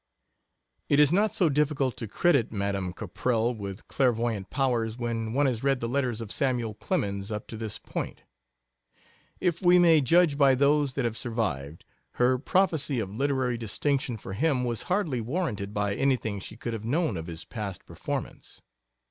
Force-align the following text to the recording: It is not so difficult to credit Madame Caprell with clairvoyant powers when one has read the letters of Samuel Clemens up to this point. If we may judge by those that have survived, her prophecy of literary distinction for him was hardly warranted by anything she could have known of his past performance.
It 0.89 0.99
is 0.99 1.13
not 1.13 1.35
so 1.35 1.47
difficult 1.47 1.95
to 1.97 2.07
credit 2.07 2.51
Madame 2.51 2.91
Caprell 2.91 3.55
with 3.55 3.87
clairvoyant 3.87 4.49
powers 4.49 4.97
when 4.97 5.31
one 5.33 5.45
has 5.45 5.63
read 5.63 5.79
the 5.79 5.87
letters 5.87 6.21
of 6.21 6.31
Samuel 6.31 6.73
Clemens 6.73 7.31
up 7.31 7.45
to 7.49 7.55
this 7.55 7.77
point. 7.77 8.23
If 9.39 9.61
we 9.61 9.77
may 9.77 10.01
judge 10.01 10.39
by 10.39 10.55
those 10.55 10.95
that 10.95 11.05
have 11.05 11.19
survived, 11.19 11.85
her 12.13 12.39
prophecy 12.39 12.97
of 12.99 13.13
literary 13.13 13.59
distinction 13.59 14.17
for 14.17 14.33
him 14.33 14.63
was 14.63 14.81
hardly 14.89 15.21
warranted 15.21 15.71
by 15.71 15.93
anything 15.93 16.39
she 16.39 16.57
could 16.57 16.73
have 16.73 16.83
known 16.83 17.15
of 17.15 17.27
his 17.27 17.45
past 17.45 17.85
performance. 17.85 18.59